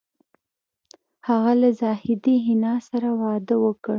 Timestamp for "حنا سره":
2.45-3.09